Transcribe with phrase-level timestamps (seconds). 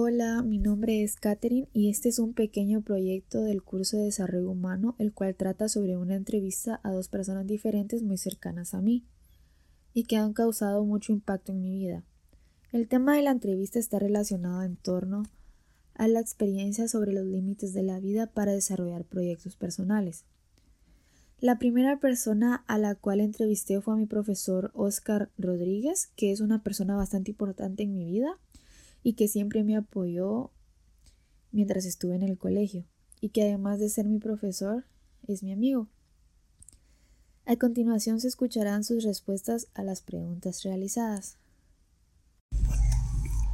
[0.00, 4.48] Hola, mi nombre es Katherine y este es un pequeño proyecto del curso de desarrollo
[4.48, 9.04] humano, el cual trata sobre una entrevista a dos personas diferentes muy cercanas a mí
[9.92, 12.04] y que han causado mucho impacto en mi vida.
[12.70, 15.24] El tema de la entrevista está relacionado en torno
[15.94, 20.26] a la experiencia sobre los límites de la vida para desarrollar proyectos personales.
[21.40, 26.40] La primera persona a la cual entrevisté fue a mi profesor Oscar Rodríguez, que es
[26.40, 28.38] una persona bastante importante en mi vida
[29.02, 30.50] y que siempre me apoyó
[31.52, 32.84] mientras estuve en el colegio
[33.20, 34.84] y que además de ser mi profesor
[35.26, 35.88] es mi amigo.
[37.46, 41.38] A continuación se escucharán sus respuestas a las preguntas realizadas.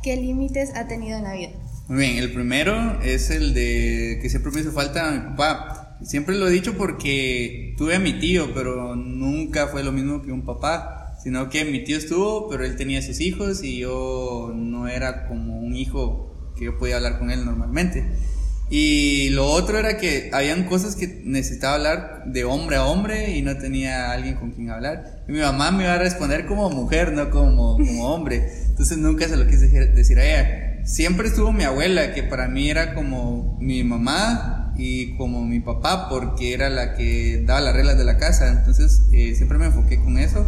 [0.02, 1.52] ¿Qué límites ha tenido en la vida?
[1.88, 5.98] Muy bien, el primero es el de que siempre me hizo falta a mi papá.
[6.02, 10.32] Siempre lo he dicho porque tuve a mi tío, pero nunca fue lo mismo que
[10.32, 14.86] un papá, sino que mi tío estuvo, pero él tenía sus hijos y yo no
[14.86, 18.04] era como un hijo que yo podía hablar con él normalmente.
[18.70, 23.42] Y lo otro era que habían cosas que necesitaba hablar de hombre a hombre y
[23.42, 25.24] no tenía alguien con quien hablar.
[25.28, 28.48] Y mi mamá me iba a responder como mujer, no como, como hombre.
[28.68, 30.84] Entonces nunca se lo quise decir a ella.
[30.84, 36.08] Siempre estuvo mi abuela, que para mí era como mi mamá y como mi papá,
[36.08, 38.50] porque era la que daba las reglas de la casa.
[38.50, 40.46] Entonces eh, siempre me enfoqué con eso,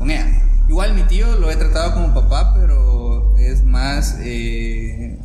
[0.00, 0.26] con ella.
[0.66, 4.16] Igual mi tío lo he tratado como papá, pero es más...
[4.20, 5.20] Eh,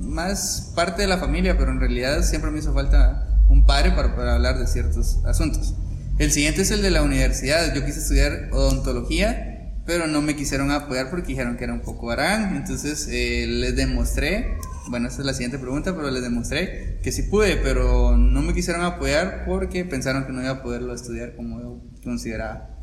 [0.00, 4.14] más parte de la familia, pero en realidad siempre me hizo falta un padre para
[4.14, 5.74] poder hablar de ciertos asuntos.
[6.18, 7.74] El siguiente es el de la universidad.
[7.74, 12.10] Yo quise estudiar odontología, pero no me quisieron apoyar porque dijeron que era un poco
[12.10, 12.56] harán.
[12.56, 14.56] Entonces eh, les demostré,
[14.88, 18.54] bueno, esa es la siguiente pregunta, pero les demostré que sí pude, pero no me
[18.54, 22.75] quisieron apoyar porque pensaron que no iba a poderlo estudiar como yo consideraba.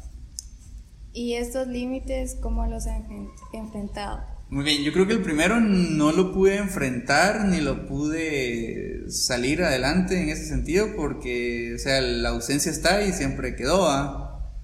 [1.13, 4.21] ¿Y estos límites cómo los han enfrentado?
[4.49, 9.63] Muy bien, yo creo que el primero no lo pude enfrentar ni lo pude salir
[9.63, 13.87] adelante en ese sentido porque, o sea, la ausencia está y siempre quedó,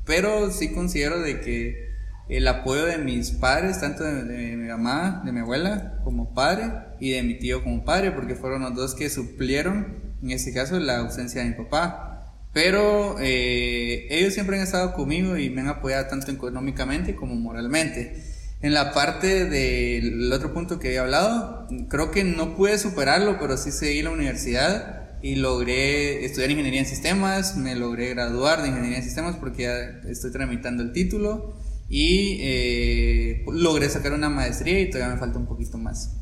[0.05, 1.89] pero sí considero de que
[2.29, 7.11] el apoyo de mis padres, tanto de, mi mamá, de mi abuela como padre y
[7.11, 10.99] de mi tío como padre, porque fueron los dos que suplieron, en este caso, la
[10.99, 12.18] ausencia de mi papá.
[12.53, 18.23] Pero eh, ellos siempre han estado conmigo y me han apoyado tanto económicamente como moralmente.
[18.61, 23.55] En la parte del otro punto que he hablado, creo que no pude superarlo, pero
[23.55, 28.97] sí seguí la universidad y logré estudiar ingeniería en sistemas, me logré graduar de ingeniería
[28.97, 31.55] en sistemas porque ya estoy tramitando el título
[31.89, 36.15] y eh, logré sacar una maestría y todavía me falta un poquito más.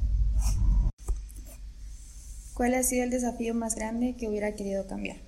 [2.54, 5.27] ¿Cuál ha sido el desafío más grande que hubiera querido cambiar?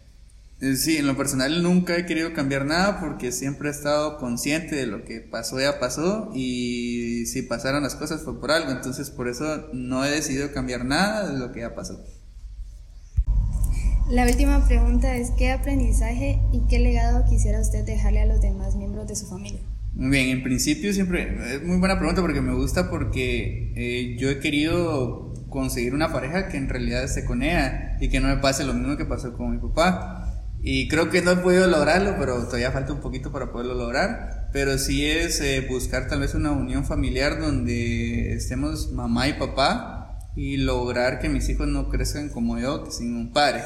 [0.61, 4.75] Eh, sí, en lo personal nunca he querido cambiar nada porque siempre he estado consciente
[4.75, 9.09] de lo que pasó ya pasó y si pasaron las cosas fue por algo, entonces
[9.09, 12.03] por eso no he decidido cambiar nada de lo que ya pasó.
[14.09, 18.75] La última pregunta es ¿qué aprendizaje y qué legado quisiera usted dejarle a los demás
[18.75, 19.61] miembros de su familia?
[19.93, 24.29] Muy bien, en principio siempre es muy buena pregunta porque me gusta porque eh, yo
[24.29, 28.37] he querido conseguir una pareja que en realidad esté con ella y que no me
[28.37, 30.18] pase lo mismo que pasó con mi papá.
[30.61, 34.49] Y creo que no he podido lograrlo, pero todavía falta un poquito para poderlo lograr.
[34.51, 40.19] Pero sí es eh, buscar tal vez una unión familiar donde estemos mamá y papá
[40.35, 43.63] y lograr que mis hijos no crezcan como yo, que sin un padre.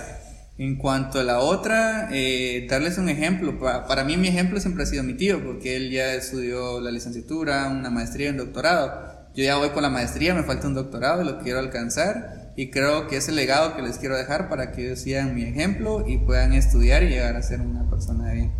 [0.59, 3.59] En cuanto a la otra, eh, darles un ejemplo.
[3.59, 6.91] Para, para mí mi ejemplo siempre ha sido mi tío, porque él ya estudió la
[6.91, 9.13] licenciatura, una maestría un doctorado.
[9.35, 12.69] Yo ya voy con la maestría, me falta un doctorado y lo quiero alcanzar y
[12.69, 16.07] creo que es el legado que les quiero dejar para que ellos sigan mi ejemplo
[16.07, 18.53] y puedan estudiar y llegar a ser una persona de bien.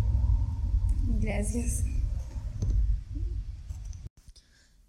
[1.20, 1.84] Gracias.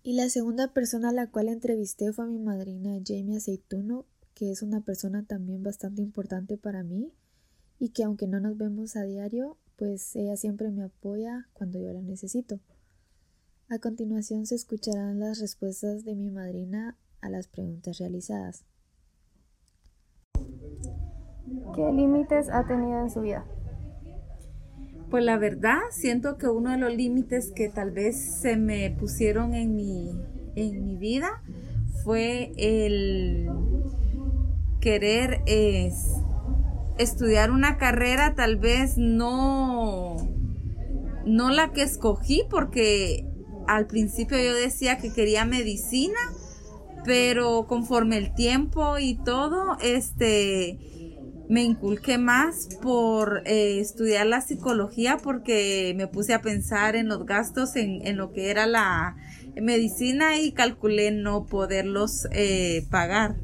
[0.03, 4.51] Y la segunda persona a la cual entrevisté fue a mi madrina Jamie Aceituno, que
[4.51, 7.11] es una persona también bastante importante para mí
[7.79, 11.91] y que aunque no nos vemos a diario, pues ella siempre me apoya cuando yo
[11.91, 12.59] la necesito.
[13.67, 18.63] A continuación se escucharán las respuestas de mi madrina a las preguntas realizadas.
[21.75, 23.45] ¿Qué límites ha tenido en su vida?
[25.09, 29.53] Pues la verdad, siento que uno de los límites que tal vez se me pusieron
[29.53, 30.11] en mi,
[30.55, 31.43] en mi vida
[32.03, 33.49] fue el
[34.79, 35.41] querer
[36.97, 40.17] estudiar una carrera, tal vez no,
[41.25, 43.27] no la que escogí, porque
[43.67, 46.19] al principio yo decía que quería medicina,
[47.03, 50.79] pero conforme el tiempo y todo, este,
[51.49, 57.25] me inculqué más por eh, estudiar la psicología porque me puse a pensar en los
[57.25, 59.15] gastos en, en lo que era la
[59.61, 63.35] medicina y calculé no poderlos eh, pagar.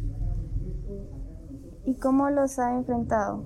[1.86, 3.44] ¿Y cómo los ha enfrentado?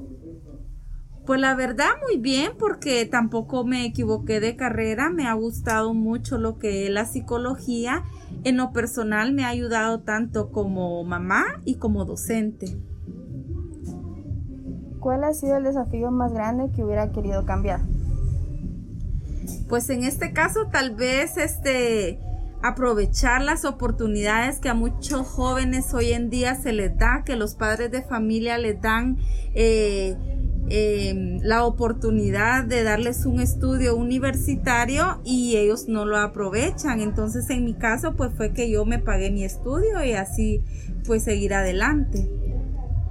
[1.25, 6.37] Pues la verdad muy bien porque tampoco me equivoqué de carrera, me ha gustado mucho
[6.37, 8.03] lo que es la psicología.
[8.43, 12.77] En lo personal me ha ayudado tanto como mamá y como docente.
[15.05, 17.79] ¿Cuál ha sido el desafío más grande que hubiera querido cambiar?
[19.69, 22.19] Pues en este caso tal vez este
[22.63, 27.53] aprovechar las oportunidades que a muchos jóvenes hoy en día se les da, que los
[27.53, 29.19] padres de familia les dan
[29.53, 30.17] eh,
[30.69, 36.99] em, la oportunidad de darles un estudio universitario y ellos no lo aprovechan.
[36.99, 40.63] Entonces en mi caso pues fue que yo me pagué mi estudio y así
[41.05, 42.27] pues seguir adelante.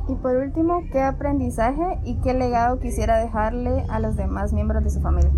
[0.09, 4.91] Y por último, ¿qué aprendizaje y qué legado quisiera dejarle a los demás miembros de
[4.91, 5.31] su familia?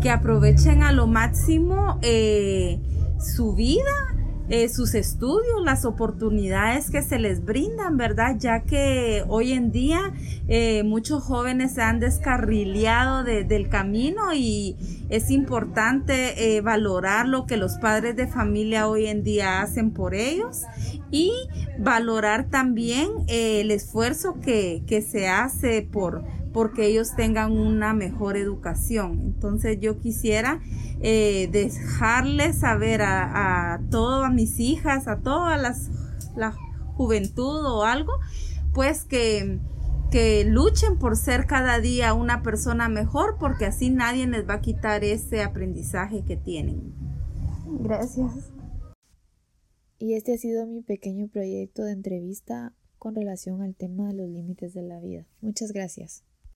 [0.00, 2.80] Que aprovechen a lo máximo eh,
[3.20, 4.11] su vida,
[4.48, 8.36] eh, sus estudios, las oportunidades que se les brindan, ¿verdad?
[8.38, 10.12] Ya que hoy en día
[10.48, 14.76] eh, muchos jóvenes se han descarrileado del camino y
[15.08, 20.14] es importante eh, valorar lo que los padres de familia hoy en día hacen por
[20.14, 20.62] ellos
[21.10, 21.32] y
[21.78, 29.20] valorar también el esfuerzo que, que se hace por porque ellos tengan una mejor educación.
[29.24, 30.60] Entonces yo quisiera
[31.00, 35.90] eh, dejarles saber a, a todas mis hijas, a todas las
[36.36, 36.52] la
[36.96, 38.12] juventud o algo,
[38.74, 39.58] pues que,
[40.10, 44.60] que luchen por ser cada día una persona mejor, porque así nadie les va a
[44.60, 46.94] quitar ese aprendizaje que tienen.
[47.80, 48.52] Gracias.
[49.98, 54.28] Y este ha sido mi pequeño proyecto de entrevista con relación al tema de los
[54.28, 55.26] límites de la vida.
[55.40, 56.24] Muchas gracias.